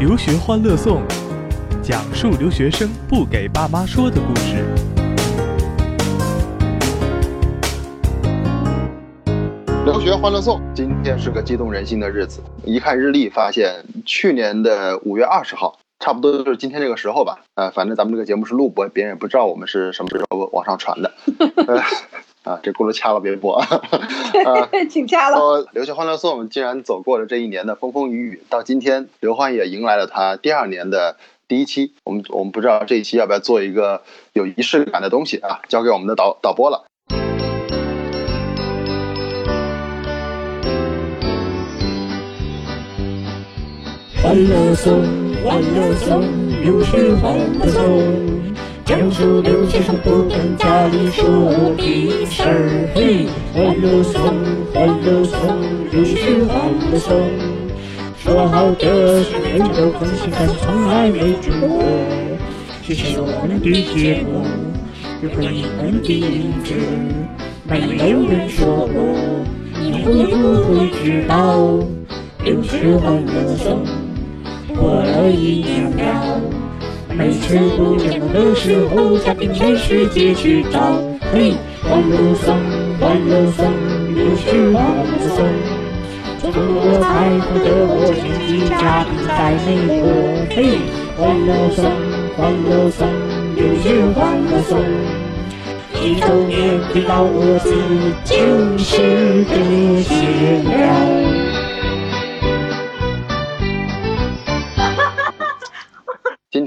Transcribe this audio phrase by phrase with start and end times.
[0.00, 1.02] 留学欢乐颂，
[1.82, 4.64] 讲述留学生不给爸妈说的故事。
[9.84, 12.40] 留学欢乐颂，今天是个激动人心的日子。
[12.64, 17.40] 一看日历，发现去年的五月二十号，差不多就是今天这个时候吧。
[17.56, 21.12] 呃，反正咱们这个节目是录播，别人也不知道我们是什么时候往上传的。
[21.66, 21.78] 呃
[22.42, 23.66] 啊，这轱辘掐了别播啊！
[24.88, 25.36] 请掐了。
[25.36, 31.16] 说留学欢乐颂竟然走过了这一年的风风雨雨，到今天刘欢也迎来了他第二年的
[31.48, 31.92] 第一期。
[32.04, 35.60] 我们我们不知道这一期要不要做一个有仪式感的东西啊？
[35.68, 36.86] 交给我们的导导播了。
[44.22, 45.02] 欢乐颂，
[45.42, 46.22] 欢乐颂，
[46.62, 48.49] 留学欢乐颂，
[48.90, 51.24] 讲述留学生不跟家里说
[51.76, 52.90] 的事儿。
[52.92, 54.20] 嘿，欢乐颂，
[54.74, 55.38] 欢乐颂，
[55.92, 56.58] 留学欢
[56.90, 57.16] 乐颂，
[58.18, 61.84] 说好的是每周更新，但从来没做过。
[62.82, 64.44] 谢谢我们的节目，
[65.22, 66.74] 有个你们的影子，
[67.68, 69.00] 没有人说过，
[69.80, 71.78] 你会不会知道？
[72.42, 73.84] 留学欢乐颂。
[74.76, 76.40] 过了一年了，
[77.20, 80.80] 每次不见的时候，想遍全世界去找。
[81.30, 82.56] 嘿，欢乐颂，
[82.98, 83.70] 欢乐颂，
[84.14, 85.44] 留学欢乐颂。
[86.40, 89.68] 中国彩虹的我，亲戚家庭在美
[90.00, 90.02] 国。
[90.48, 90.80] 嘿，
[91.18, 91.84] 欢乐颂，
[92.38, 93.06] 欢乐颂，
[93.54, 94.80] 留学欢乐颂。
[96.02, 97.68] 一周年回到我自
[98.24, 100.14] 就是这些
[100.64, 101.39] 了。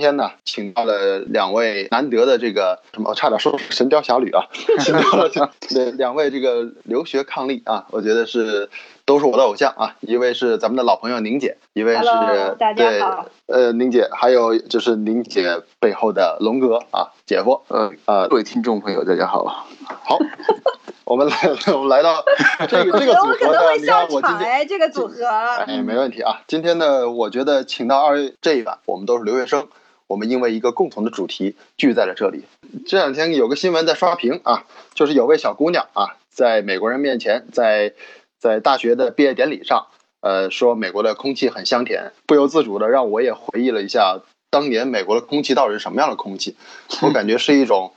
[0.03, 4.45] 天呢，请到了两位难得的这个什么，我差点说《神雕侠侣》啊，
[4.83, 8.69] 请到了两两位这个留学伉俪啊，我觉得是
[9.05, 9.95] 都是我的偶像啊。
[10.01, 17.61] 一位是咱们的老朋友宁姐，一位是 Hello，大家对好呃宁姐，还有就是宁姐背后的龙哥啊，姐夫。
[17.69, 19.65] 呃呃各位听众朋友，大家好。
[20.03, 20.19] 好，
[21.05, 21.35] 我们来
[21.73, 22.21] 我们来到
[22.67, 24.67] 这个这个组合呢，能会笑你看我今天。
[24.67, 25.25] 这个组合。
[25.25, 26.41] 哎，没问题啊。
[26.47, 29.67] 今天呢，我觉得请到二位这一晚，我们都是留学生，
[30.07, 32.43] 我们因为一个共同的主题聚在了这里。
[32.85, 37.93] 这两天有个新闻在刷屏啊，就是有位小姑娘啊，在美国人面前，在
[38.39, 39.87] 在大学的毕业典礼上，
[40.21, 46.55] 呃，说美国的空气很香甜，不由自主的让我也回忆了一下当年美国的空气到底是什么样的空气，
[47.01, 47.93] 我感觉是一种。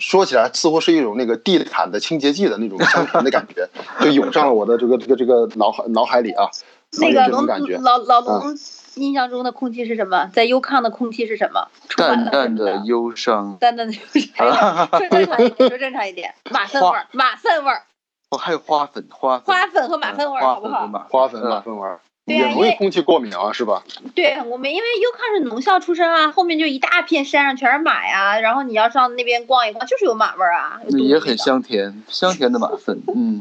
[0.00, 3.68] 说起来似乎是一种那个地毯的清洁剂的那种香甜的感觉，
[4.00, 6.50] 就涌上了我的这个这个这个脑海脑海里啊，
[7.00, 7.78] 有那个龙这种感觉。
[7.78, 8.56] 老老龙
[8.96, 10.30] 印象中的空气是什么？
[10.32, 11.68] 在 UConn 的空气是什么？
[11.96, 14.00] 淡淡的忧伤，淡淡的忧
[14.34, 14.88] 伤。
[14.98, 17.82] 说正常一点，说正常一点，马粪味儿，马粪味儿，
[18.30, 20.80] 哦，还有花粉，花粉，花粉和马粪味儿，花好不好？
[20.80, 23.82] 粉和马花粉、嗯马粪味儿，也容易空气过敏啊，是吧？
[24.14, 31.36] 对我们，因为 UConn 是农校出身啊，后面就一大片山上全是马呀，然后你要上那边逛一逛，就是有马味儿啊，有毒也很。
[31.36, 33.38] 香甜，香甜的马粪， 嗯，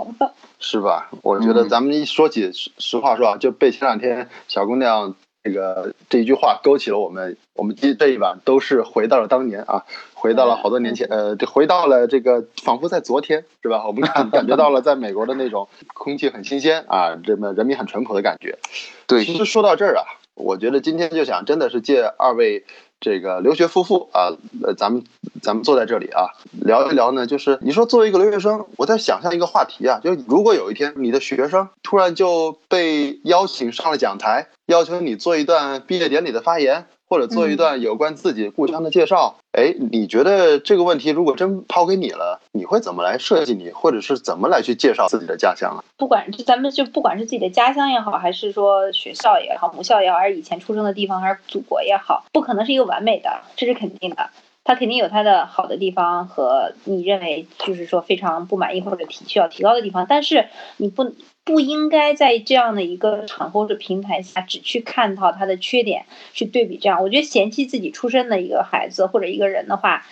[0.59, 1.09] 是吧？
[1.21, 9.83] 我觉得嗯咱们一说起实实话说啊，就被前两天小姑娘这个这一句话勾起了我们，我们这这一晚都是回到了当年啊，
[10.13, 13.85] 回到了好多年前，呃，这回到了这个仿佛在昨天，是吧？
[13.85, 18.57] 我们感感觉到了在美国的那种空气很新鲜啊，这么人民很淳朴的感觉。
[19.05, 22.63] 对，其实说到这儿啊，我觉得今天就想真的是借二位
[23.03, 24.31] 这个留学夫妇啊，
[24.63, 25.03] 呃，咱们
[25.41, 26.31] 咱们坐在这里啊，
[26.61, 36.85] 聊一聊呢，就是你说作为一个留学生，我在想象一个话题啊，就如果有一天你的学生突然就被邀请上了讲台，要求你做一段毕业典礼的发言。
[37.13, 45.85] 或者做一段有关自己故乡的介绍，哎、你觉得这个问题如果真抛给你了，你会怎么来设计你，或者是怎么来去介绍自己的家乡啊？
[45.95, 54.31] 不管就咱们就不管是自己的家乡也好，还是说学校也好、母校也好，还是以前出生的地方，还是祖国也好，不可能是一个完美的，这是肯定的。
[54.65, 60.47] 它肯定有它的好的地方和你认为就是说非常不满意或者提需要提高的地方，但是
[60.77, 61.13] 你不
[61.43, 67.03] 不应该在这样的一个场合或者平台下只去看到他的缺点，去对比这样。
[67.03, 70.05] 我觉得嫌弃自己出身的一个孩子或者一个人的话，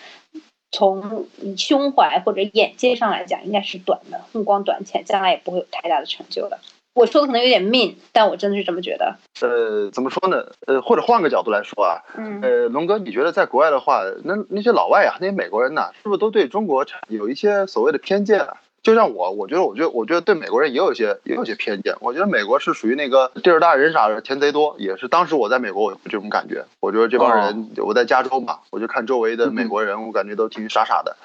[0.70, 1.26] 从
[1.56, 6.58] 胸怀或者眼界上来讲，应该是短的，目光短浅，将来也不会有太大的成就的。
[6.94, 9.16] 我说的可能有点 mean，但我真的是这么觉得。
[9.40, 10.44] 呃，怎么说呢？
[10.66, 18.56] 呃，或者换个角度来说啊，嗯，呃，龙哥，你觉得在国外的话，那那些老外啊，那些美国人呐、是不是都对中国产有一些所谓的偏见啊？
[18.82, 21.94] 就像我，我觉得，我觉得，我觉得对美国人也有一些也有一些偏见。
[22.00, 26.64] 我觉得美国是属于那个地儿大人傻，钱贼多，也是当时我在美国我有这种感觉。
[26.80, 31.16] 我觉得这帮人，我在加州嘛，我就看周围的美国人，我感觉都挺傻傻的。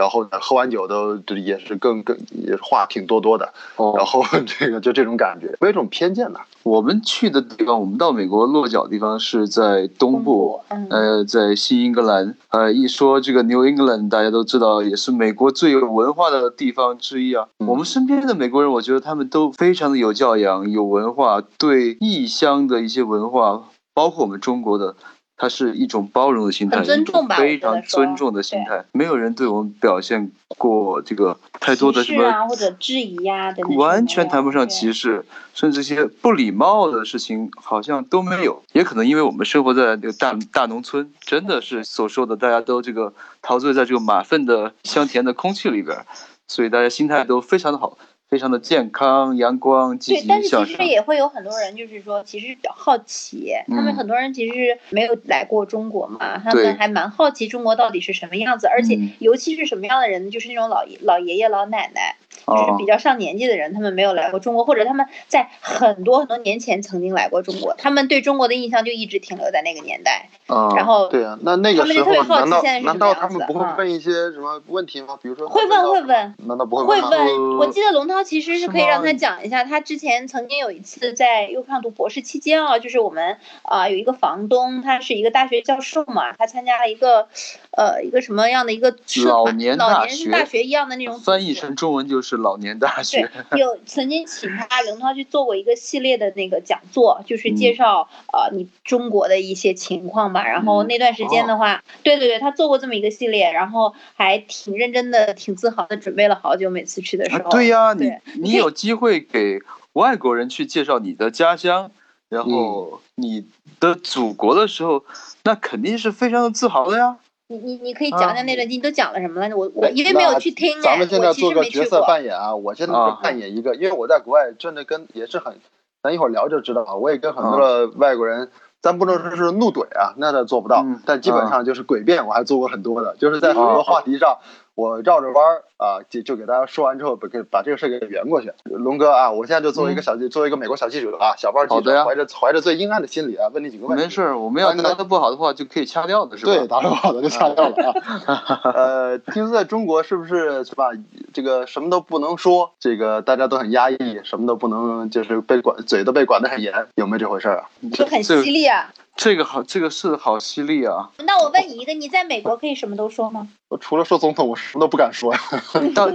[0.00, 6.40] 然后呢，喝完酒都也是更更也是话挺多多的，哦然后 这个就这种感觉，有一种偏见呢。
[6.62, 12.34] 我们去的地方，我们到美国落脚的地方是在东部，嗯，呃，在新英格兰。
[12.48, 17.46] 呃，一说这个 New England，大家都知道，也是美国最有文化的地方之一啊。
[17.58, 23.64] 嗯我们身边的美国人，我觉得他们都非常的有教养、有文化，对异乡的一些文化，
[23.94, 24.96] 包括我们中国的。
[25.40, 28.84] 它是一种包容的心态，尊重吧非常尊重的心态。
[28.92, 38.62] 没有人对我们表现过这个太多的什么或者质疑呀的完全谈不上歧视，甚至一些不礼貌的事情好像都没有。
[38.74, 46.04] 也可能因为我们生活在这个大大农村，真的是所说的大家都这个陶醉在这个马粪的香甜的空气里边儿，
[46.48, 47.96] 所以大家心态都非常的好，
[48.30, 50.84] 非常的健康、阳光、积极对，极但是其实。
[50.84, 53.96] 也会有很多人，就是说，其实比较好奇，他们嗯。
[53.96, 59.10] 很多人其实没有来过中国嘛，他们还蛮好奇中国到底是什么样子，而且嗯。
[59.18, 62.14] 尤其是什么样的人，就是那种老爷老爷爷老奶奶，
[62.46, 75.18] 就是哦比较上年纪的人，他们没有来过中国，或者他们在很多很多年前曾经来过中国，他们对中国的印象就一直停留在那个年代，嗯，然后对啊，那那个他们就时候特别好奇难道现在是什么难道他们不会问一些什么问题吗？
[75.22, 77.16] 比如说会问会问，难道不会问会？
[77.18, 87.28] 问，我记得龙涛其实是可以让他讲一下，他之前曾经有一次在优胖读博士期间啊，就是我们啊、有一个房东，他是一个大学教授嘛，他参加了一个
[87.70, 93.30] 呃一个什么样的一个社老团年大老年学大学一样的那种翻译成中文就是老年大学。
[93.56, 100.46] 有曾经请他龙涛去做过一个系列的那个讲座，就是介嗯绍、呃你中国的一些情况吧。
[100.46, 109.60] 然后嗯那段时间的哦话，对对对，他做过这么一个系列，然后还挺认真的、挺自豪的准备了好久，每次去的时啊候。，对呀、你你有机会给
[109.94, 111.90] 外国人去介绍你的家乡，
[112.28, 113.46] 然嗯后你
[113.78, 115.04] 的祖国的时候，
[115.44, 117.16] 那肯定是非常的自豪的呀。
[117.50, 119.56] 你你你可以啊讲讲那段，你都讲了什么了？
[119.56, 122.00] 我我哎因为没有去听哎，咱们现在做个角色。
[122.06, 125.56] 扮演啊，我现在扮演一个，因为我在国外真的跟也是很，
[126.00, 128.50] 咱一会儿聊就知道啊，我也跟很多的外国人。
[128.82, 134.38] 咱不能说是怒怼啊，那倒做不到，嗯但基本上就是诡辩，我还做过很多的，就是在很多话题上，
[134.80, 138.50] 我绕着弯儿啊，就就给大家说完之后，把给把这个事儿给圆过去。
[138.64, 144.04] 龙哥啊，我现在就作为一个小记，作为一个美国小记者啊，小报记者，怀着怀着最阴暗的心理啊，问你几个问题。
[144.04, 146.52] 没事儿，我们要答的不好的话就可以掐掉的，是吧？
[146.52, 147.92] 对，打得不好的就掐掉了
[148.24, 148.60] 啊。
[148.74, 150.86] 呃，听说在中国是不是是吧？
[151.34, 157.68] 这个什么都不能说，这个大家都很压抑，什么都不能，就是被管，嘴都被管得很严，有没有这回事儿啊？
[157.92, 158.90] 就很犀利啊！
[159.20, 161.10] 这个好，这个是好犀利啊！
[161.18, 163.46] 那我问你一个，你在美国可以什么都说吗？
[163.68, 165.30] 我除了说总统，我什么都不敢说。
[165.94, 166.06] 到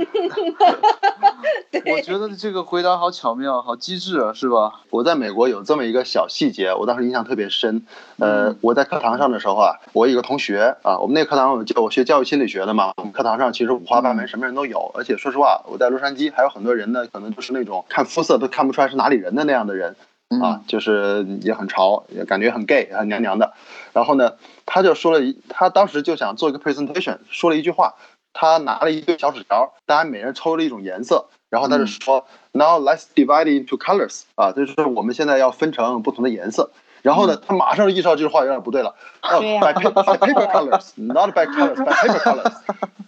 [1.85, 4.81] 我觉得这个回答好巧妙，好机智啊，是吧？
[4.89, 7.85] 我在美国有这么一个小细节，我当时印象特别深。
[8.17, 14.91] 呃，嗯我在课堂上的时候啊，我有一个同学啊，我们那个课堂我教我学教育心理学的嘛，我们课堂上其实五花八门，嗯什么人都有。
[14.95, 19.95] 而且说实话，我在洛杉矶还有很多人呢，可能就是那种看肤色都看不出来是哪里人的那样的人。
[20.29, 23.53] 嗯啊，就是也很潮，也感觉很 gay，很娘娘的。
[23.93, 24.33] 然后呢，
[24.65, 27.93] 他就说了一，他当时就想做一个 presentation，说了一句话，
[28.33, 36.71] 他拿了一堆小纸条，大家每人抽了一种颜色，然后他就嗯说、Now let's divide into colors，啊，就是说我们现在要分成不同的颜色。
[37.05, 38.95] 然后呢，他马上就意识到这句话有点不对了。
[39.21, 42.53] 哦对呀，by paper by paper colors，not by colors，by paper colors。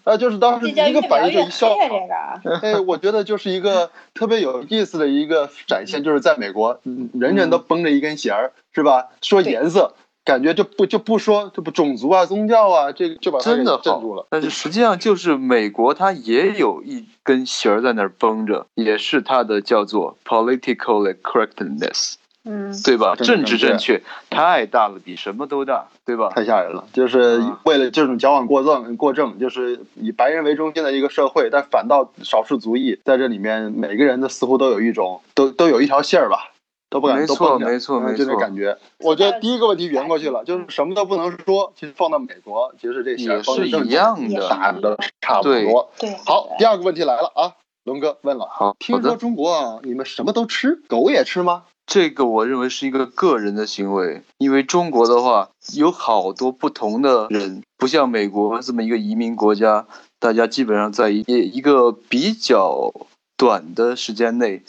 [0.04, 2.40] 啊，就是当时一个反应就一笑黑啊！
[2.44, 9.08] 这个 哎，我觉得就是一个特别有意思的一个展现，就是在美国，嗯人人都绷着一根弦儿，是吧？
[9.24, 14.28] 说颜色，感觉就不就不说这不种族啊、宗教啊，这个就把他给真的镇住了。
[14.30, 22.14] 但是实际上就是美国，它也有一根弦儿在那儿绷着，也是它的叫做 political correctness，
[22.48, 23.14] 嗯，对吧？
[23.16, 26.30] 政治正正确太大了，比什么都大，对吧？
[26.34, 36.54] 太吓人了，就是啊为了这种矫枉过正、过正，就是以白人为中心的一个社会，但反倒少数族裔在这里面，每个人的似乎都有一种，都都有一条线儿吧，
[36.90, 38.78] 都不敢没都绷着错没错嗯就那没错感觉。
[39.00, 41.74] 我觉得第一个问题圆过去了，就是什么都不能说。
[41.76, 44.48] 其实放到美国，其实这弦儿也是一样也的。
[44.48, 45.90] 打的都差不对多。
[46.00, 46.16] 对。
[46.26, 51.64] 好，第二个问题来了啊，龙哥问了，好，听说中国啊，你们什么都吃，狗也吃吗？
[51.88, 59.88] 这个我认为是一个个人的行为，因为中国的话有好多不同的人，不像美国这么一个移民国家，
[60.20, 62.94] 大家基本上在一一个比较
[63.38, 64.64] 短的时间内，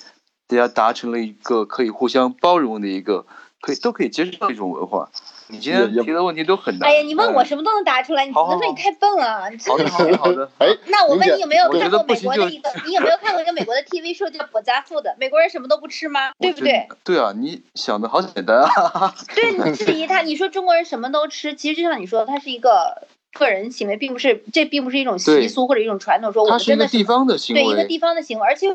[0.47, 3.27] 大家达成了一个可以互相包容的一个，
[3.61, 5.11] 可以都可以接受的一种文化。
[5.51, 6.89] 你今天提的问题都很难。
[6.89, 9.49] 哎呀，你问我什么都能答出来，你能说你太笨了。
[9.51, 10.51] 你真好的，好的，好的。
[10.59, 12.71] 哎，那我问你有没有看过美国的一个？
[12.87, 15.11] 你有没有看过一个美国的 TV show 叫《国家富的》？
[15.19, 16.31] 美国人什么都不吃吗？
[16.39, 16.87] 对不对？
[17.03, 19.15] 对啊，你想的好简单啊。
[19.35, 28.69] 对，你质疑他，你说中国人什么都吃，其实就像你说的，它是一个个人行为，并不是这并不是一种习俗或者一种传统，说我们真的是一个地方的行为，对一个地方的行为，而且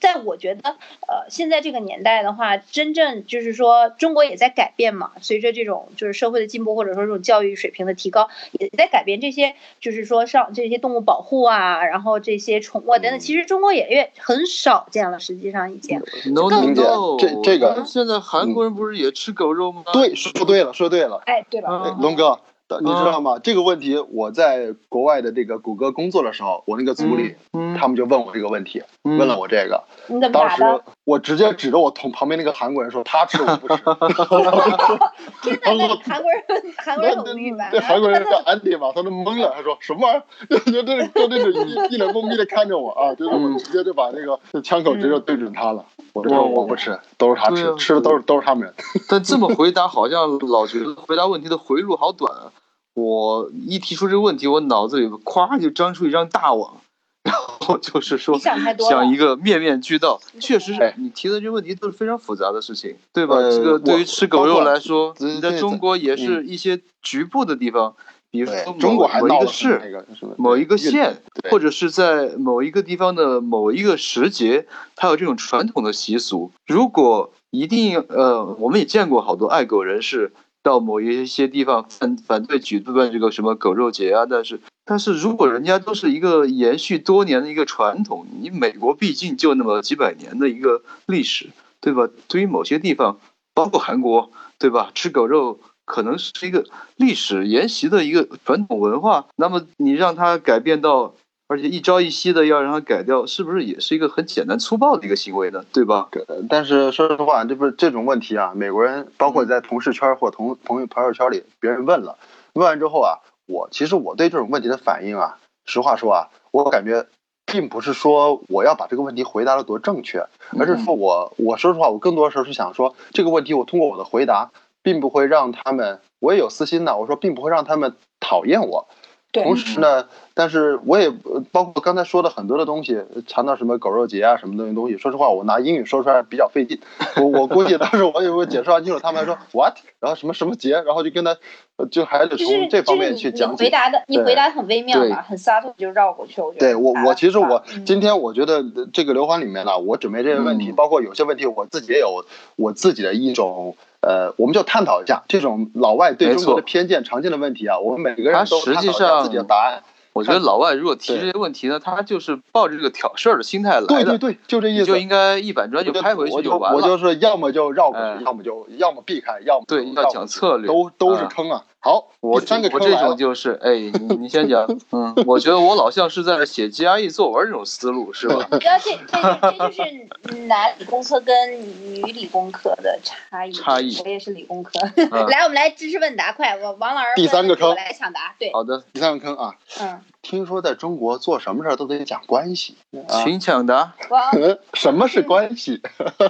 [0.00, 0.76] 在我觉得，
[1.06, 15.98] 呃，现在这个年代的话，真正就是说中国也在改变嘛，随着这种就是社会的进步，或者说这种教育水平的提高，也在改变这些，就是说上这些动物保护啊，然后这些宠物啊等等，其实中国也越很少见了，实际上已经。
[16.32, 19.82] No 更 no no，这这个现在韩国人不是也吃狗肉吗？
[19.92, 21.22] 对，说对了，说对了。
[21.26, 22.40] 哎，对了，嗯龙哥，
[22.80, 23.38] 你知道吗？
[23.42, 29.84] 这个问题我在国外的这个谷歌工作的时候，我那个组里，嗯，他们就问我这个问题，嗯问了我这个。
[30.08, 30.62] 你怎么当时？
[31.04, 33.82] 我直接指着我同旁边那个韩国人说：“他吃我不吃。
[35.40, 36.42] 真的，韩国人
[36.76, 37.70] 韩国人很无语吧？
[37.72, 40.22] 这韩国人叫安迪嘛，他都懵了，他说什么玩意儿？
[40.70, 45.82] 就就这就这种一一脸懵逼的看着我啊，就是嗯我直接就把那个枪口直接对准他了。
[46.12, 48.74] 我说我我不吃，都是他吃吃的都是都是他们人。
[49.08, 52.52] 但这么回答，好像老觉得回答问题的回路好短啊。
[52.98, 56.78] 我一提出这个问题，我脑子里咵就张出一张大网，
[57.22, 60.20] 然后就是说想一个面面俱到。
[60.40, 63.36] 确实哎是你提的这个问题都是非常复杂的事情，对吧？
[63.36, 67.94] 呃这个对于吃狗肉来说，你在中国也是一些局部的地方，
[68.30, 70.04] 比如说，某中国还某一个市。
[70.36, 76.50] 某一个县，或者是在某一个地方的某一个时节，它有这种传统的习俗。
[76.66, 91.50] 如果一定呃，我们也见过好多爱狗人士到某一些地方反反对举办这个什么狗肉节啊，但是但是如果人家都是一个延续多年的一个传统，你美国毕竟就那么几百年的一个历史，
[91.80, 92.08] 对吧？
[92.26, 93.18] 对于某些地方，
[93.54, 94.90] 包括韩国，对吧？
[94.94, 101.14] 吃狗肉可能是一个历史沿袭的一个传统文化，那么你让它改变到，
[101.48, 105.64] 而且一朝一夕的要让他改掉，是不是也是一个很简单粗暴的一个行为呢？
[105.72, 106.08] 对吧？
[106.28, 112.18] 呃但是说实话，这不是这种问题啊，美国人包括在同事圈或同朋友朋友圈里，别人问了，
[112.52, 117.06] 问完之后啊，我其实我对这种问题的反应啊，实话说啊，我感觉
[117.46, 120.26] 并不是说我要把这个问题回答的多正确，
[120.58, 124.50] 而是说我我说实话，我更多的时候是想说这个问题，我通过我的回答，
[124.82, 128.86] 并不会让他们，我也有私心的，我说并不会让他们讨厌我，
[129.32, 132.96] 同时呢，但是我也呃包括刚才说的很多的东西，
[133.28, 136.78] 谈到什么狗肉节啊什么东西东西，说实话，我拿英语说出来比较费劲。
[137.16, 141.36] 我我估计当时我也会解释完清楚，他们还说 what，然后什么什么节，然后就跟他
[141.76, 143.64] 呃就还得从这方面就是你去讲解。
[143.64, 146.40] 你回答的，你回答很微妙对嘛，很 subtle 就绕过去。
[146.40, 159.82] 我觉得对我，我其实我嗯今天我觉得这个刘欢里面呢，我准备这些问题，嗯包括有些问题我自己也有我自己的一种呃，我们就探讨一下这种老外对没中国的偏见常见的问题啊，我们每个人都实际探讨一下上自己的答案。
[160.18, 164.80] 我觉得老外如果提这些问题呢，他就是抱着这个挑事儿的心态来的，对对对，就这意思。
[164.80, 166.76] 你就应该一板砖就拍回去就去完了。
[166.76, 171.62] 我就是要么就绕过哎去，要么就要么避开，要么对要讲策略都都是啊坑啊。
[171.80, 178.48] 好，我第三个我这种就是，哎，你你先讲， 嗯，我觉得我老像是在写 GRE 作文这种思路，是吧？
[178.50, 181.52] 你知道这这这就是男理工科跟
[181.92, 183.52] 女理工科的差异。
[183.52, 184.72] 差异我也是理工科。
[184.96, 188.34] 嗯 来，我们来知识问答，快，我王老师第三个坑我来抢答。
[188.38, 192.76] 对，好的，第三个坑啊，嗯，听说在中国做什么事儿都得讲关系
[193.08, 193.22] 啊。
[193.22, 193.94] 请抢答。
[194.10, 194.30] 王
[194.74, 195.80] 什么是关系？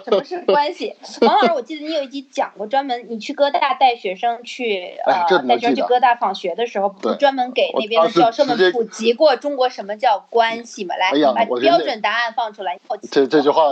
[0.04, 0.94] 什么是关系？
[1.22, 10.94] 王老师，我记得你有一集讲过，专门你去哥大带学生去哎这呃带学生去哥大访学的时候，不是专门给那边的教授们普及过中国什么叫关系吗？
[10.96, 12.78] 来哎，把标准答案放出来。
[13.10, 13.62] 这这句话，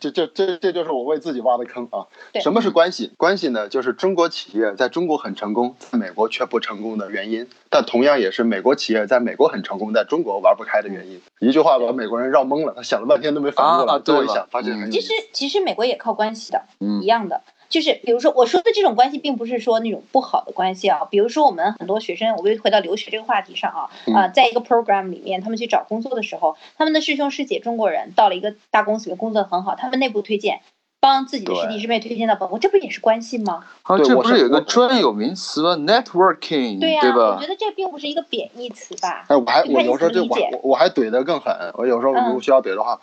[0.00, 2.06] 这这这这就是我为自己挖的坑啊！
[2.32, 3.12] 对什么是关系？
[3.16, 11.20] 关系呢，就是中国企业在中国很成功，在美国却不成功的原因，但同样也是美国企业在美国很成功，在中国玩不开的原因。
[11.40, 17.42] 一句话把美国人绕懵了，他想了半天都没反应过来，啊对了最后一想发现很有其实其实美国也靠关系的，嗯一样的。
[17.68, 21.04] 就是比如说我说的这种关系，并不是说那种不好的关系啊。
[21.10, 30.60] 比如说我们很多学生，我们回到留学这个话题上啊，嗯啊、在一个 program 里面，他们去找工作的时候，他们的师兄师姐中国人到了一个大公司里面工作很好，他们内部推荐，
[31.00, 33.64] 帮自己的师弟师妹推荐到本国，这不也是关系吗？
[33.82, 37.46] 好像这不是有个专有名词吗？networking，对吧我觉？
[37.46, 39.24] 得这并不是一个贬义词吧？
[39.28, 42.98] 哎，我还我有时候就我我我还怼得更狠，我有时候如嗯果需要怼的话，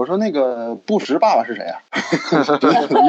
[0.00, 1.76] 我说那个布什爸爸是谁啊？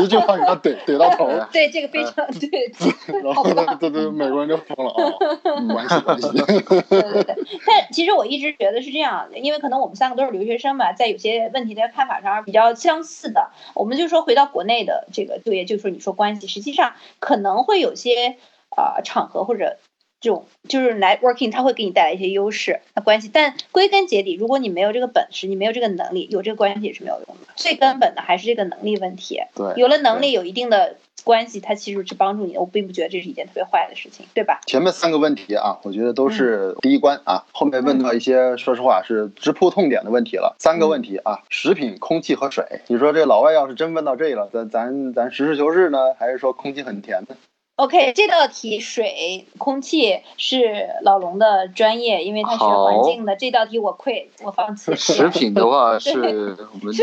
[0.04, 2.70] 一句话给他怼怼到头，对，这个非常对，
[3.24, 5.08] 然后呢，对对，美国人就疯了啊！
[5.72, 13.52] 关系关系，对对对，但其实我一直觉得是这样的，因为可能我们三个都是留学生嘛，在有些问题的看法上是比较相似的。
[13.74, 18.36] 我们就说回到国内的这个就业，就说你说关系，实际上可能会有些
[18.76, 19.78] 呃场合或者
[20.22, 23.30] 这种就是 networking，它会给你带来一些优势，那关系。
[23.34, 27.48] 但归根结底，如果你没有这个本事，你没有这个能力，有这个关系也是没有用的。
[27.56, 29.42] 最根本的还是这个能力问题。
[29.56, 32.56] 对，有了能力，有一定的关系，它其实是帮助你。
[32.56, 34.62] 我并不觉得这是一件特别坏的事情，对吧？
[34.68, 40.56] 前面三个问题啊，我觉得都是第一关啊，后面问到一些，说实话是直扑痛点的问题了。
[40.60, 42.64] 三个问题啊，食品、空气和水。
[42.86, 47.36] 你说这老外要是真问到这了，咱咱咱实事求是呢，还是说空气很甜呢？
[47.82, 53.36] OK，这道题水、空气是老龙的专业，因为他学环境的。
[53.36, 54.96] 这道题我 quit，我放弃。
[54.96, 56.96] 食品的话是我们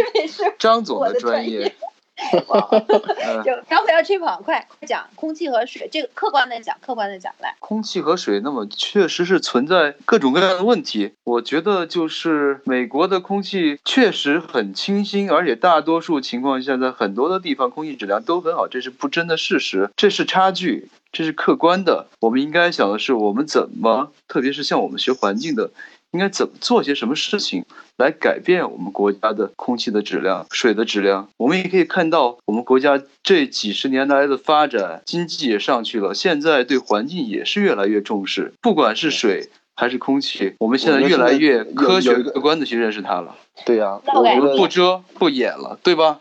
[0.57, 1.75] 张总的专业。
[3.45, 7.55] 就刚回到吹捧，快讲空气和水，这个客观的讲，客观的讲来。
[7.61, 11.13] 空气和水，那么确实是存在各种各样的问题。
[11.25, 22.09] 我觉得就是美国的空气确实很清新，而且大多数情况下，在很多的地方空气质量都很好，这是不争的事实，这是差距，这是客观的。
[22.21, 25.71] 我们应该想的是，我们怎么，特别是像我们学环境的，
[26.13, 27.65] 应该怎么做些什么事情
[27.97, 31.29] 来改变我们国家的空气的质量、水的质量。
[31.37, 43.37] 我们也可以看到，我们国家这几十年来的发展，经济也上去了，现在对环境也是越来越重视，不管是水还是空气，我们现在越来越科学客观的去认识它了。
[43.67, 46.21] 对呀、那我感觉我觉得不遮不掩了，对吧？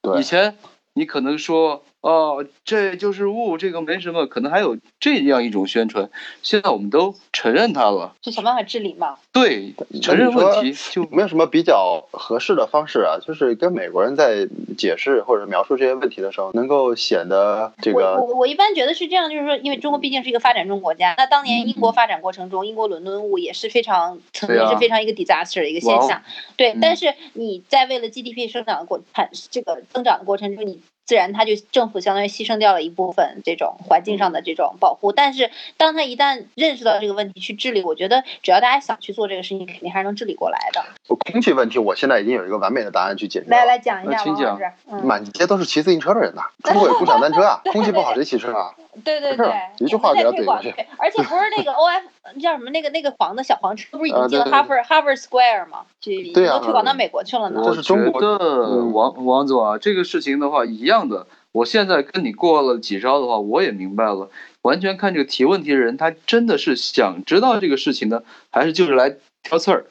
[0.00, 0.56] 对以前
[0.94, 6.08] 你可能说哦，这就是雾，这个没什么，可能还有这样一种宣传。
[6.42, 9.18] 现在我们都承认它了，就想办法治理嘛。
[9.30, 14.48] 对，承认问题就没有什么比较合适的方式啊，就是跟美国人在
[14.78, 26.22] 解释或者描述这些问题的时候，能够显得这个我我一般觉得是这样，就是说，因为中国毕竟是一个发展中国家，那当年英国发展过程中，英国伦敦雾也是非常曾经是非常一个 disaster 的一个现象。
[26.56, 35.10] 对，嗯但是你在为了 GDP 生长的过产这个增长的过程中，你自然它就政府相当于牺牲掉了一部分这种环境上的这种保护。
[35.10, 40.84] 但是当他一旦认识到这个问题去治理，我觉得只要大家想去做这个事情，肯定还是能治理过来的。
[41.32, 43.46] 空气问题，我现在已经有一个完美的答案去解决。
[43.48, 48.74] 来来讲一下，那请讲王老师，嗯，满街都是骑自行车的人呐，中国有共享单车啊， 空气不好谁骑车啊？
[49.02, 52.04] 对对对，一句话给他怼过去，而且不是那个 O F
[52.40, 55.86] 叫什么那个那个黄的小黄车，不是已经进了 Harvard Harvard Square 吗？
[56.00, 57.60] 就已经对啊都推广到美国去了呢。
[57.62, 61.26] 我这是中国觉得嗯王王总啊，这个事情的话一样的。
[61.52, 64.30] 我现在跟你过了几招的话，我也明白了。
[64.62, 69.86] 完全看这个提问题的人，他真的是想知道这个事情呢，还是就是来挑刺儿？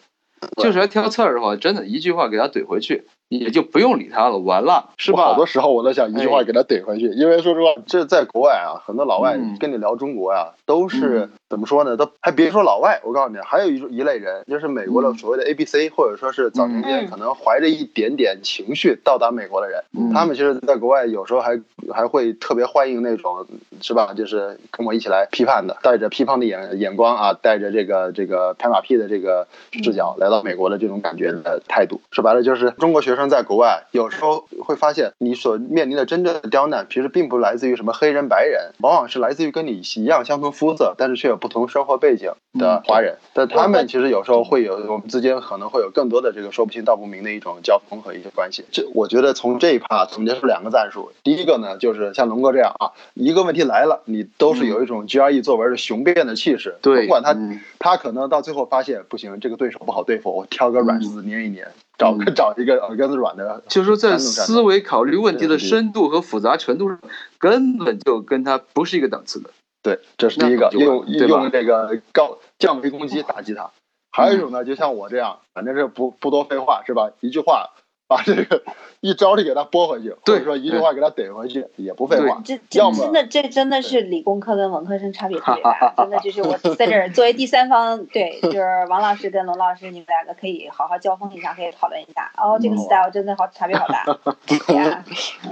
[0.61, 5.23] 就是来挑刺儿的话，真的一句话给他怼回去，也就不用理他了，完了，是吧？
[5.23, 11.95] 好多时候我都想一句话给他怼回去，因为说实话，这在国外啊，很多老外嗯跟你聊中国呀、都是、嗯怎么说呢？
[11.95, 21.59] 都还别说老外，我告诉你，还有一一类人，就是美国的嗯所谓的 A B C，、或者说是早年间嗯可能怀着一点点情绪到达美国的人，嗯他们其实在国外有时候还
[21.93, 23.45] 还会特别欢迎那种
[23.81, 24.13] 是吧？
[24.13, 32.01] 就是跟我一起来批判的，带着批判的眼眼光啊，带着这个这个拍马屁的这个视角来到美国的这种感觉的态度。
[32.11, 43.17] 说白了就是中国学生在国外有时候会发现，你所面临的真正的刁难，其实并不来自于什么黑人白人，往往是来自于跟你一样相同肤色，但是却有不同生活背景的华人。
[43.33, 48.65] 但他们其实有时候会有我们之间可能会有更多的这个说不清道不明的一种交锋和一些关系。
[48.71, 66.99] 这我觉得从这一趴总结出两个战术，第一个呢就是像龙哥这样啊，一个问题来了，你都是有一种 GRE 作文的雄辩的气势，对甭管他、嗯他可能到最后发现不行，这个对手不好对付，我挑个软柿子捏一捏，找个 找一个耳根子软的，就是说，在思维考虑问题的深度和复杂程度上，
[67.37, 69.51] 根本就跟他不是一个档次的。
[69.81, 73.71] 对，这是第一个，用用这个高降维攻击打击他。
[74.11, 77.11] 还有一种呢，就像我这样，反正是不不多废话，是吧？
[77.19, 77.69] 一句话
[78.07, 78.63] 把这个
[78.99, 82.41] 一招就给他拨回去，或对者说一句话给他怼回去，也不废话。
[82.43, 92.31] 这这真的这真的是理工科跟文科生差别特别大，真的就是我在这儿作为第三方，对，就是王老师跟龙老师，你们两个可以好好交锋一下，可以讨论一下。
[92.37, 94.03] 哦，这个嗯 style 真的好差别好大。
[94.73, 95.03] 呀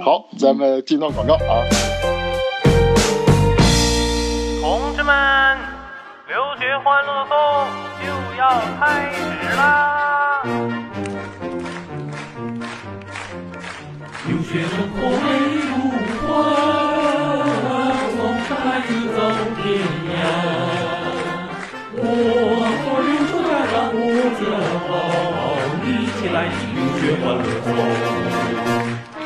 [0.02, 2.15] 好，咱们进段广告啊。
[5.06, 5.56] 们，
[6.26, 7.32] 留学欢乐颂
[8.02, 8.42] 就要
[8.80, 9.16] 开始
[9.56, 10.42] 啦！
[14.26, 15.24] 留学生活美
[15.62, 15.70] 如
[16.26, 16.26] 画，
[18.10, 18.18] 从
[18.50, 19.18] 孩子走
[19.62, 19.64] 天
[20.10, 20.12] 涯。
[21.98, 22.02] 我
[22.82, 24.04] 和留守家长我
[24.36, 24.38] 自
[24.88, 24.90] 豪，
[25.86, 25.88] 一
[26.18, 27.64] 起来听留学欢乐颂。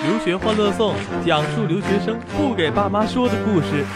[0.02, 3.86] 留学欢乐颂讲述留学生不给爸妈说的故事。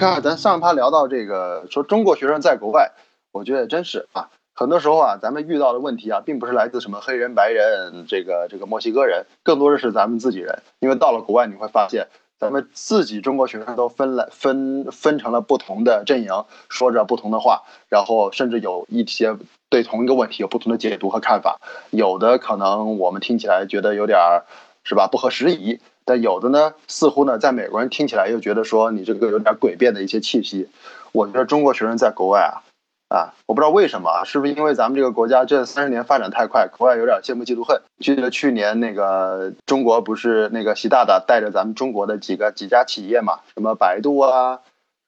[0.00, 2.92] 看看咱上一趴聊到这个，说中国学生在国外，
[3.32, 10.62] 我觉得真是啊，很多时候啊，咱们遇到的问题啊，并不是来自什么黑人、白人、这个这个墨西哥人，更多的是咱们自己人。
[10.78, 12.06] 因为到了国外，你会发现，
[12.38, 19.36] 咱们自己中国学生都分了分分成了不同的阵营，说着不同的话，然后甚至有一些
[19.68, 21.60] 对同一个问题有不同的解读和看法，
[21.90, 24.46] 有的可能我们听起来觉得有点儿
[24.82, 25.78] 是吧不合时宜。
[26.10, 30.68] 但有的呢，似乎呢，在美国人听起来又觉得说你这个有点诡辩的一些气息。
[31.12, 32.66] 我觉得中国学生在国外啊，
[33.14, 37.80] 啊，我不知道为什么啊，是不是因为咱们这个国家这三十年发展太快，国外有点羡慕嫉妒恨。
[38.00, 44.58] 记得去年那个中国不是那个习大大带着咱们中国的几个几家企业嘛，什么百度啊、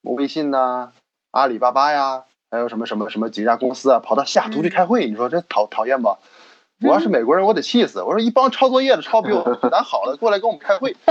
[0.02, 0.92] 微信呐、
[1.32, 6.16] 阿里巴巴呀，还有什么什么什么几家公司啊，跑到西雅图去开会，你说这讨讨厌不？
[6.83, 8.03] 我要是美国人，我得气死！
[8.03, 10.97] 我说一帮抄作业的抄比我 咱好的，过来跟我们开会。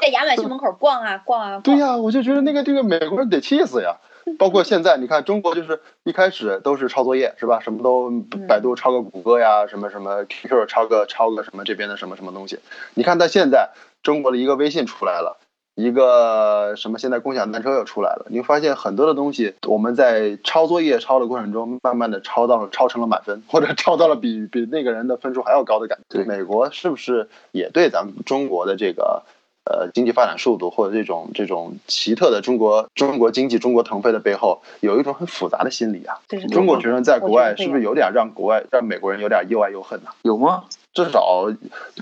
[0.00, 1.60] 在亚马逊门口逛啊 逛啊。
[1.62, 3.96] 对呀，我就觉得那个这个美国人得气死呀！
[4.38, 7.60] 包括现在，你看中国就是一开始都是抄作业是吧？
[7.60, 8.10] 什么都
[8.48, 12.58] 百度抄个谷歌呀，什么什么 QQ 抄个抄个什么这边的什么什么东西。
[12.94, 13.70] 你看到现在
[14.02, 15.38] 中国的一个微信出来了。
[15.74, 16.98] 一个什么？
[16.98, 26.24] 现在共享单车又出来了，你会发现很多的东西，我们在抄作业抄的过程中，慢慢的抄到了抄成了满分，或者 抄到了比比那个人的分数还要高的感觉。
[26.24, 29.22] 美国是不是也对咱们中国的这个
[29.64, 36.20] 呃经济发展速度，或者这种这种奇特的中国中国经济中国腾飞的背后，有一种很复杂的心理啊？
[36.50, 40.10] 中国学生在国外是不是有点让国外让美国人有点又爱又恨呢？
[40.22, 40.64] 有吗？
[40.94, 41.46] 至少，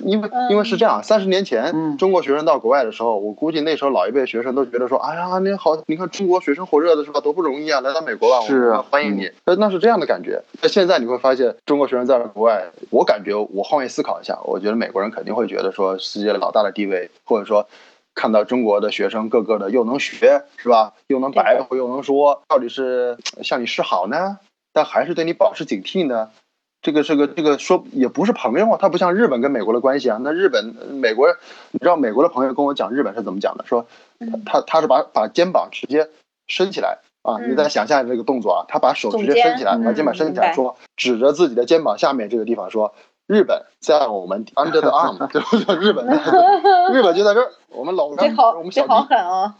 [0.05, 9.31] 因为因为是这样，三十年前、嗯中国学生到国外的时候，我估计那时候老一辈学生都觉得说，哎呀，你好，你看中国水深火热的是吧，多不容易啊，来到美国吧，是欢迎你。
[9.45, 10.43] 呃，那是这样的感觉。
[10.63, 17.67] 那现在你会发现，中国学生在国外，我感觉我换位思考一下，我觉得美国人肯定会觉得说，世界老大的地位，或者说。
[18.13, 24.39] 看到中国的学生个个的又能学是吧，又能白话又能说，到底是 向你示好呢，
[24.73, 26.29] 但还是对你保持警惕呢？
[26.83, 30.19] 这个这个这个说也不是朋友啊，他不像日本跟美国的关系啊。
[30.23, 31.29] 那日本美国，
[31.73, 33.65] 你知道美国的朋友跟我讲日本是怎么讲的？
[33.67, 33.87] 说
[34.47, 36.09] 他他是把把肩膀直接
[36.47, 42.95] 伸起来啊，嗯你再想象这个动作啊，他把手直接伸起来，把肩膀伸起来，说指着自己的肩膀下面这个地方说。
[43.31, 46.05] 日本在我们 under the arm，就是 日本，
[46.93, 49.55] 日本就在这儿，我们老干，我们小弟这好狠哦。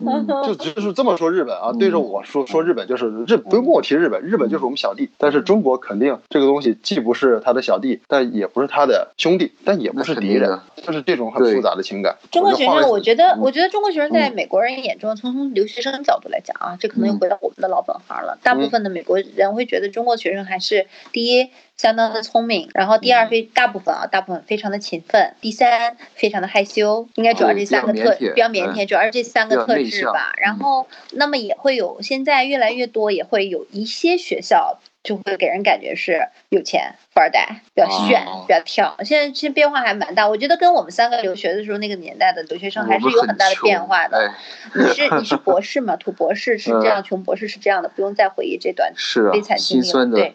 [0.45, 5.09] 就只是这么说日本啊，对着我说说日本就是日，不用跟我提日本，日本就是我们小弟。
[5.19, 12.17] 但是中国肯定这个东西既不是他的小弟，但也不是他的兄弟，但也不是敌人就是这种很复杂的情感。
[12.33, 18.37] 中国学生，我觉得，嗯我觉得中国学生在美国人眼中，从从留学生角度来讲啊，这可能又回到我们的老本行了。
[18.43, 21.51] 大部分的美国人会觉得中国学生还是第一
[21.81, 30.35] 相当的聪明，然后第二非大部分啊，大部分非常的勤奋，第三非常的害羞，应该主要这三个特比较腼腆主要是这三个特质吧。
[30.37, 34.79] 然后，那么也会有现在越来越多，也会有一些学校。
[35.03, 38.97] 就会给人感觉是有钱富二代，比较炫，哦比较跳。
[39.05, 44.19] 现在其实变化还蛮大，我觉得跟我们三个留学的时候那个年代的留学生还是有很大的变化的。
[44.19, 44.35] 哎，
[44.75, 45.97] 你是你是博士嘛？
[46.01, 48.93] 土博士是这样，穷博士是这样的，不用再回忆这段
[49.33, 50.07] 悲，惨经历了。
[50.07, 50.35] 对，，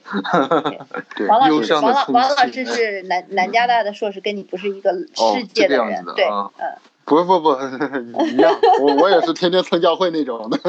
[1.15, 6.03] 对王老师，王老王老师是南南加大的硕士，跟你不是一个哦世界这个样人。
[6.15, 6.51] 对，嗯，
[7.05, 7.55] 不不不
[8.25, 10.59] 一样，我我也是天天蹭教会那种的。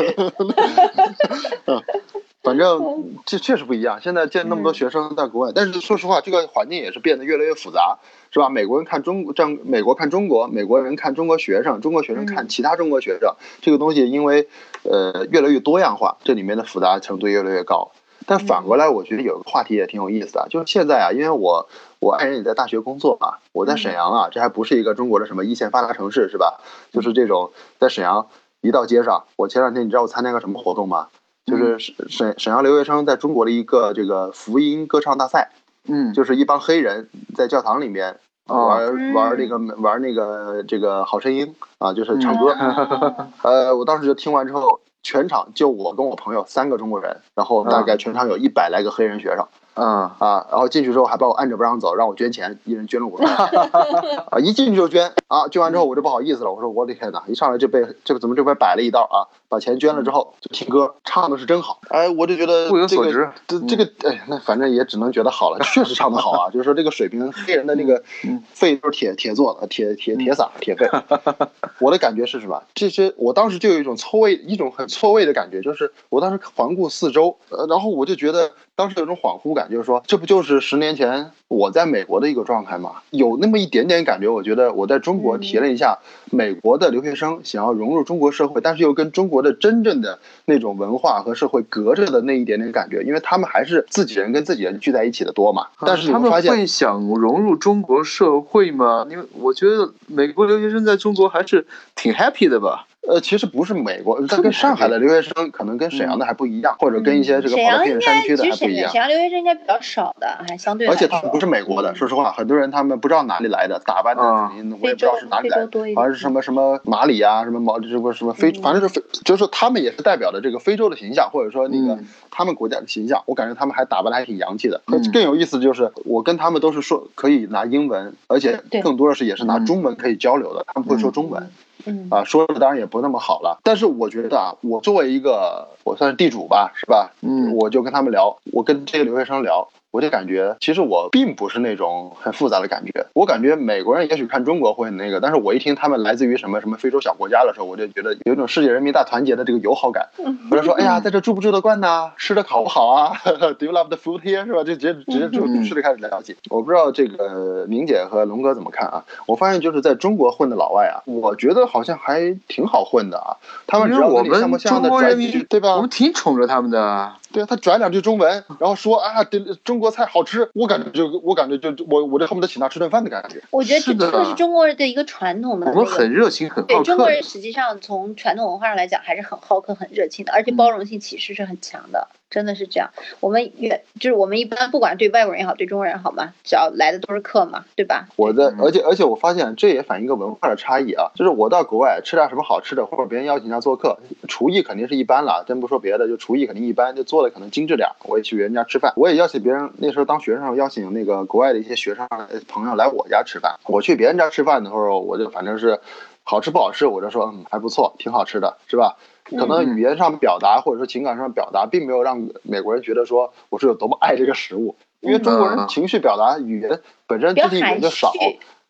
[2.46, 4.00] 嗯反正这确实不一样。
[4.00, 7.98] 现在见那么多学生在国外，但是说实话，这个环境也是变得越来越复杂，
[8.30, 8.48] 是吧？
[8.48, 14.48] 美国人看中国，这美国看中国，美国人看中国学生，中国学生看其他中国学生，这个东西因为
[14.84, 17.90] 呃越来越多样化，这里面的复杂程度越来越高。
[18.28, 26.60] 但反过来，我觉得有个话题也挺有意思的，就是现在啊，因为我我爱人也在大学工作嘛，我在沈阳啊，这还不是一个中国的什么一线发达城市，是吧？
[26.92, 28.28] 就是这种在沈阳
[28.60, 31.08] 一到街上，我前两天你知道我参加个什么活动吗？
[31.46, 35.52] 就是沈沈沈阳留学生在中国的一个这个福音歌唱大赛，
[35.86, 42.50] 嗯，就是一帮黑人在教堂里面哦玩、嗯玩那个玩那个这个好声音啊，就是唱歌。
[42.52, 49.46] 哦 呃，我当时就听完之后，全场就我跟我朋友三个中国人，然后大概全场有一百来个黑人学生。
[49.76, 53.34] 啊，啊，然后进去之后还把我按着不让走，让我捐钱，一人捐了五十块，
[54.32, 70.88] 啊，一进去就捐啊，捐完之后我就不好意思了，我说我的天哪，一上来就被这个怎么这边摆了一道啊，把钱捐了之后就听歌，唱的是真好，哎，我就觉得物有所值这这个哎，那反正也只能觉得好了，确实唱的好啊，就是说这个水平，黑人的那个嗯肺都是铁铁做的，铁铁铁嗓铁肺，
[71.80, 72.62] 我的感觉是什么？
[72.74, 82.96] 这些我当时就有一种错位，一种很错位的感觉，就是我当时环顾四周，呃，然后我就觉得当时有种恍惚感，就是说这不就是十年前我在美国的一个状态吗？
[83.08, 85.98] 有那么一点点感觉，我觉得我在中国体验了一下
[86.30, 95.68] 美国的留学生想要融入中国社会，但是又跟中国的真正的那种文化和社会隔着的那一点点感觉，因为他们还是自己人跟自己人聚在一起的多嘛。
[95.80, 99.06] 但是你他们会发现，会想融入中国社会吗？
[99.08, 102.86] 因为我觉得美国留学生在中国还是挺 happy 的吧。
[103.08, 109.00] 呃，其实不是美国，但跟上海的留学生可能跟沈阳的还不一样，或者跟一些这个跑到偏远山区的还不一样沈沈。
[109.00, 110.86] 阳留学生应该比较少的，还相对。
[110.86, 123.22] 而且他们不是美国的，说实话，很多人他们不知道哪里来的，打扮的啊肯定我也不知道是哪里来的好像是什么什么马里啊，什么毛什么什么非，反正是非，就是说他们也是代表的这个非洲的形象，或者说那个嗯他们国家的形象。
[123.26, 124.80] 我感觉他们还打扮的还挺洋气的。
[125.12, 131.48] 更有意思的就是，我跟他们都是说可以拿英文，而且更多的是也是拿嗯中文可以交流的，他们会说中文。
[131.86, 132.08] 嗯。
[132.10, 137.10] 啊，说的当然也不那么好了，但是我觉得啊，我作为一个我算是地主吧，是吧？
[137.22, 143.06] 嗯我就跟他们聊，我跟这些留学生聊，我就感觉其实我并不是那种很复杂的感觉。
[143.14, 150.06] 我感觉美国人也许看中国会很那个，但是我一听他们来自于什么什么非洲小国家的时候，我就觉得有一种世界人民大团结的这个友好感。
[150.50, 152.10] 我就说，哎呀，在这住不住得惯呐？
[152.18, 153.16] 吃的好不好啊
[153.58, 154.44] ？Do you love the food here？
[154.44, 154.62] 是吧？
[154.64, 156.36] 就直接直接就嗯吃的开始聊起。
[156.50, 159.02] 我不知道这个明姐和龙哥怎么看啊？
[159.24, 163.40] 我发现就是在中国混的老外啊，我觉得好像还挺好混的啊。
[163.66, 165.76] 他们只要我们中国人民，对吧？
[165.76, 167.16] 我们挺宠着他们的啊。
[167.32, 173.42] 对啊，他转两句中文，然后说啊，对中国菜好吃，我感觉就我感觉就我我就恨不得请他吃顿饭的感觉。
[173.50, 175.84] 我觉得这这个是中国人的一个传统的我那个。
[175.84, 177.08] 们很热情，很好对中国。
[177.10, 182.90] 人实际上从传统文化上来讲还是很好客、很热情的，而且包容性其实是很强的，真的是这样。
[183.20, 188.08] 我们远就是我们一般不管对外国人也好，对中国人也好嘛，只要来的都是客嘛，对吧？
[188.16, 197.88] 我在，嗯而且而且我发现这也反映一个文化的差异啊，就是我到国外吃点什么好吃的，或者别人邀请他做客，厨艺肯定是一般了，真不说别的，就厨艺肯定一般，就做的可能精致点。
[198.04, 205.80] 我也去人家吃饭，我也邀请别人，那时候当学生邀请那个国外的一些学生呃朋友来我家吃饭，我去别人家吃饭的时候，我就反正是
[206.24, 208.96] 好吃不好吃，我就说嗯还不错，挺好吃的，是吧？
[209.30, 218.12] 可能语言上表达或者说情感上表达，并没有让美国人觉得说我是有多么爱这个食物，因为中国人嗯情绪表达语言本身肢体语言就少，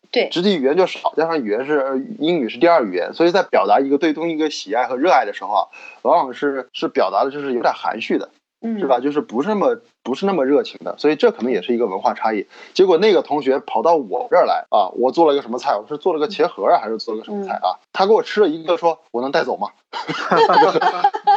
[0.09, 5.61] 对，肢体语言就少，加上语言是呃英语是第二语言，所以在表达一个对东西一个喜爱和热爱的时候啊，
[6.01, 8.29] 往往是是表达的就是有点含蓄的，
[8.61, 8.99] 嗯，是吧？
[8.99, 12.47] 就是不是那么不是那么热情的，所以这可能也是一个文化差异。
[12.73, 15.75] 结果那个同学跑到我这儿来啊，我做了个什么菜？
[15.77, 17.77] 我是做了个茄盒啊，还是做了个什么菜啊？
[17.93, 19.69] 他给我吃了一个，说我能带走吗？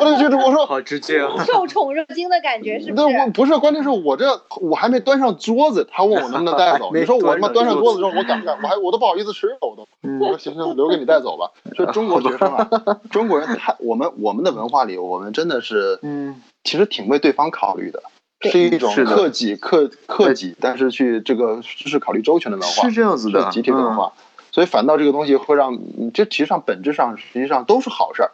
[0.00, 1.32] 我就觉得我说好直接啊！
[1.44, 3.30] 受宠若惊的感觉是不那我是？
[3.30, 6.90] 不是，关键是我这我还没端上桌子，他问我能不能带走。
[6.90, 8.58] 没你说我他妈端端上上桌子之后，我敢不敢？
[8.62, 9.86] 我还我都不好意思吃，我都。
[10.20, 11.50] 我说行行，留给你带走吧。
[11.74, 12.68] 说中国学生啊，
[13.10, 18.02] 中国人太我们我们的文化里，我们真的是嗯，其实挺为对方考虑的，
[18.40, 24.12] 是一种是克己克克己，但是去这个是考虑周全的文化是，这样子的，集体文化。
[24.52, 28.30] 所以反倒这个东西会让，嗯这其实上本质上实际上都是好事儿。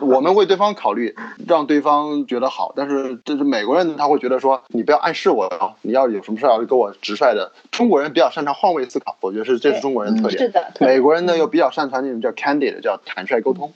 [0.00, 1.16] 我们为对方考虑，
[1.48, 7.50] 让对方觉得好，但是这是美国人他会觉得说，你不要暗示我啊，你要有什么事儿要跟我直率的。
[7.72, 10.44] 中国人比较擅长换位思考，我觉得是这是中国人的特点。
[10.44, 13.72] 是的，美国人呢又比较擅长那种叫 candid，叫坦率沟通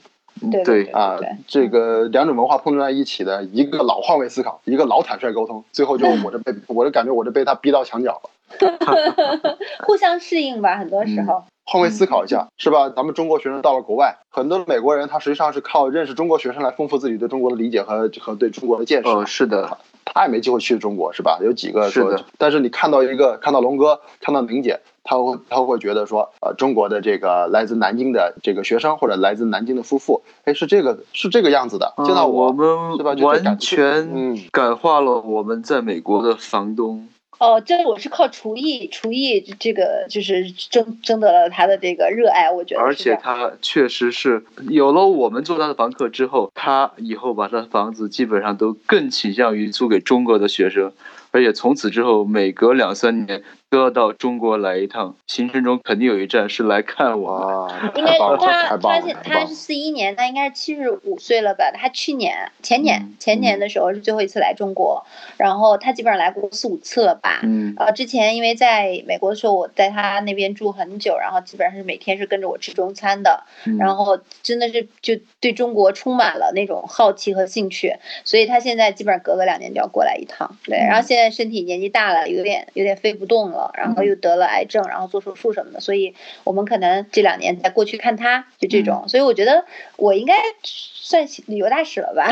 [0.51, 1.17] 对对啊。
[1.47, 8.29] 这个两种文化碰撞在一起的，一个老换位思考，一个老坦率沟通，最后就我这被 我就感觉我这被他逼到墙角了。
[9.85, 11.43] 互相适应吧，很多时候。
[11.65, 12.89] 换位思考一下，是吧？
[12.89, 19.07] 咱们中国学生到了国外，很多美国人他实际上是靠认识中国学生来丰富自己对中国的理解和和对中国的见识。
[19.07, 19.77] 哦，是的，
[20.13, 21.39] 他也没机会去中国，是吧？
[21.41, 31.93] 有几个说但是你看到一个，看到龙哥，看到明姐，他会他会觉得说，呃，中国的这个来自南京的这个学生或者来自南京的夫妇，哎，是这个是这个样子的。
[32.05, 37.07] 见到嗯我们，完全嗯感化了我们在美国的房东。
[37.43, 43.19] 哦，这我是靠厨艺，厨艺这个就是争争得了他的这个热爱，我觉得而且。
[43.21, 50.93] 他确实是有了我们做他的房客之后，他以后把他的房子基本上都更倾向于租给中国的学生，
[51.31, 59.55] 而且从此之后每隔两三年都要到中国来一趟，行程中肯定有一站是来看我 应该他他现太棒了他是！
[59.55, 61.71] 四一年，他应该是七十五岁了吧？
[61.73, 65.07] 他去年前年嗯前年的时候是最后一次来中国，
[65.37, 67.39] 然后他基本上来过四五次了吧？
[67.41, 80.55] 嗯，呃，之前因为在美国的时候，我在他那边住很久，然后基本上是每天是跟着我吃中餐的，嗯然后真的是就对中国充满了那种好奇和兴趣，所以他现在基本上隔个两年就要过来一趟。
[80.63, 89.05] 对，然后现在身体年纪大了，有点有点飞不动了，然后又得了癌症，然后做手术什么的，所以我们可能这两年再过去看他，就这种。
[89.07, 89.65] 所以我觉得
[89.97, 92.31] 我应该算旅游大使了吧，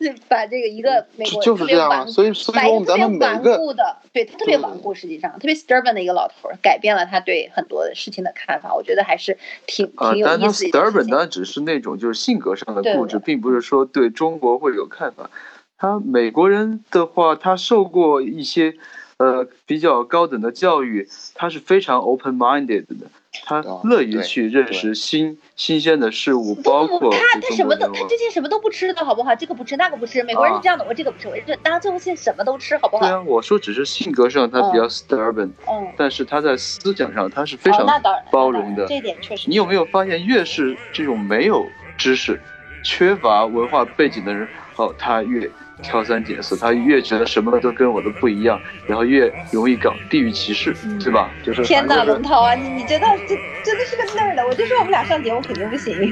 [0.00, 11.10] 就 把这个一个美国就是这样啊所以所以把一个特别说咱们每顽个固的，对他特别顽固，实际上特别 stubborn 的一个老头儿，改变了他对很多事情的看法，我觉得还是挺啊挺，有意思的 stubborn 情。
[11.10, 15.30] 当然只是那种就是性格上的固执，并不是说对中国会有看法。
[15.78, 18.74] 他美国人的话，他受过一些
[19.18, 23.06] 呃比较高等的教育，他是非常 open minded 的，
[23.44, 29.34] 他哦乐于去认识新新鲜的事物，包括他他什么都他之前什么都不吃的好不好？
[29.34, 33.06] 这个不吃那个不吃，美国人是啊这样的，我这个不吃，我这大家最后现在什么都吃好不好？
[33.06, 38.86] 对啊，我说只是性格上他比较 stubborn，、嗯，但是他在思想上他是非哦常包容的。
[38.86, 39.48] 这一点确实。
[39.48, 42.38] 你有没有发现，越是这种没有知识、
[42.84, 45.50] 缺乏文化背景的人，哦，他越
[45.82, 51.30] 挑三拣四，他越觉得什么都跟我的不一样，然后越容易搞地域歧视，对吧？
[51.44, 56.10] 就是天哪，龙涛啊，你你真的这真的是个 nerd，我就说我们俩上节目肯定不行。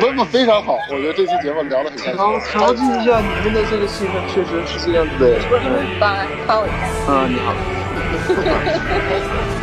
[0.00, 2.14] 不不非常好，我觉得这期节目聊的很开心。
[2.14, 5.40] 调调剂一下你们的这个气氛，确实是这样子的。
[5.50, 6.86] 我很棒啊，夸我一下。
[7.10, 7.54] 啊，你好。